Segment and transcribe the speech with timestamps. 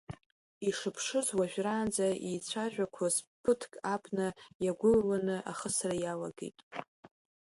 [0.67, 4.27] Ишыԥшыз уажәраанӡа еицәажәақәоз ԥыҭк абна
[4.65, 6.57] иагәылаланы ахысра иалагеит.